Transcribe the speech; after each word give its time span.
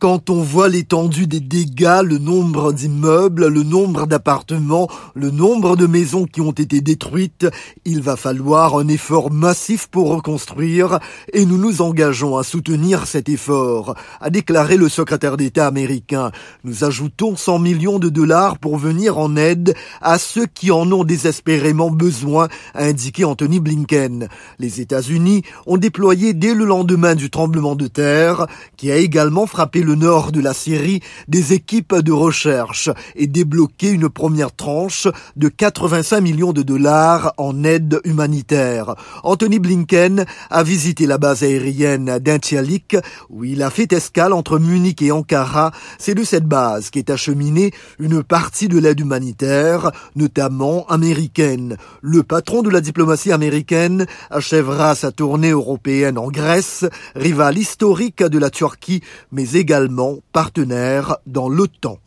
Quand 0.00 0.30
on 0.30 0.40
voit 0.40 0.70
l'étendue 0.70 1.26
des 1.26 1.40
dégâts, 1.40 2.00
le 2.02 2.16
nombre 2.16 2.72
d'immeubles, 2.72 3.48
le 3.48 3.62
nombre 3.62 4.06
d'appartements, 4.06 4.88
le 5.14 5.30
nombre 5.30 5.76
de 5.76 5.86
maisons 5.86 6.24
qui 6.24 6.40
ont 6.40 6.52
été 6.52 6.80
détruites, 6.80 7.46
il 7.84 8.00
va 8.00 8.16
falloir 8.16 8.78
un 8.78 8.88
effort 8.88 9.30
massif 9.30 9.88
pour 9.88 10.08
reconstruire 10.08 11.00
et 11.34 11.44
nous 11.44 11.58
nous 11.58 11.82
engageons 11.82 12.38
à 12.38 12.44
soutenir 12.44 13.06
cet 13.06 13.28
effort, 13.28 13.94
a 14.22 14.30
déclaré 14.30 14.78
le 14.78 14.88
secrétaire 14.88 15.36
d'État 15.36 15.66
américain. 15.66 16.32
Nous 16.64 16.82
ajoutons 16.82 17.36
100 17.36 17.58
millions 17.58 17.98
de 17.98 18.08
dollars 18.08 18.56
pour 18.56 18.78
venir 18.78 19.18
en 19.18 19.36
aide 19.36 19.74
à 20.00 20.18
ceux 20.18 20.46
qui 20.46 20.70
en 20.70 20.90
ont 20.92 21.04
désespérément 21.04 21.90
besoin, 21.90 22.48
a 22.72 22.84
indiqué 22.84 23.26
Anthony 23.26 23.60
Blinken. 23.60 24.28
Les 24.58 24.80
États-Unis 24.80 25.42
ont 25.66 25.76
déployé 25.76 26.32
dès 26.32 26.54
le 26.54 26.64
lendemain 26.64 27.14
du 27.14 27.28
tremblement 27.28 27.76
de 27.76 27.86
terre, 27.86 28.46
qui 28.78 28.90
a 28.90 28.96
également 28.96 29.46
frappé 29.46 29.82
le 29.82 29.89
le 29.90 29.96
nord 29.96 30.30
de 30.30 30.40
la 30.40 30.54
Syrie 30.54 31.00
des 31.26 31.52
équipes 31.52 31.96
de 31.96 32.12
recherche 32.12 32.90
et 33.16 33.26
débloquer 33.26 33.90
une 33.90 34.08
première 34.08 34.54
tranche 34.54 35.08
de 35.34 35.48
85 35.48 36.20
millions 36.20 36.52
de 36.52 36.62
dollars 36.62 37.34
en 37.38 37.64
aide 37.64 38.00
humanitaire. 38.04 38.94
Anthony 39.24 39.58
Blinken 39.58 40.26
a 40.48 40.62
visité 40.62 41.06
la 41.06 41.18
base 41.18 41.42
aérienne 41.42 42.20
d'Intialik 42.20 42.98
où 43.30 43.42
il 43.42 43.64
a 43.64 43.70
fait 43.70 43.92
escale 43.92 44.32
entre 44.32 44.60
Munich 44.60 45.02
et 45.02 45.10
Ankara. 45.10 45.72
C'est 45.98 46.14
de 46.14 46.22
cette 46.22 46.46
base 46.46 46.90
qu'est 46.90 47.10
acheminée 47.10 47.72
une 47.98 48.22
partie 48.22 48.68
de 48.68 48.78
l'aide 48.78 49.00
humanitaire, 49.00 49.90
notamment 50.14 50.86
américaine. 50.86 51.78
Le 52.00 52.22
patron 52.22 52.62
de 52.62 52.70
la 52.70 52.80
diplomatie 52.80 53.32
américaine 53.32 54.06
achèvera 54.30 54.94
sa 54.94 55.10
tournée 55.10 55.50
européenne 55.50 56.16
en 56.16 56.28
Grèce, 56.28 56.84
rivale 57.16 57.58
historique 57.58 58.22
de 58.22 58.38
la 58.38 58.50
Turquie, 58.50 59.02
mais 59.32 59.50
également 59.54 59.79
partenaire 60.32 61.16
dans 61.26 61.48
l'OTAN. 61.48 61.98